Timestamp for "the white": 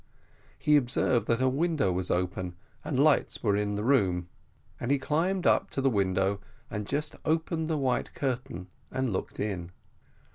7.67-8.15